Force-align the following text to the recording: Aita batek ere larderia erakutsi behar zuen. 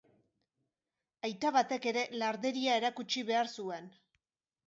Aita 1.29 1.51
batek 1.57 1.85
ere 1.91 2.05
larderia 2.23 2.79
erakutsi 2.81 3.25
behar 3.31 3.51
zuen. 3.61 3.93